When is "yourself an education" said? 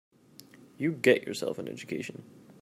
1.27-2.23